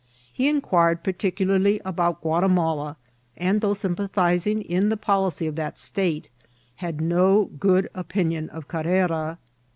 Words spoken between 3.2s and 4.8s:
and, though sympathizing